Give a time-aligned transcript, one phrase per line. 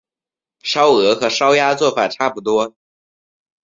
[0.63, 2.73] 烧鹅和烧鸭做法差不多。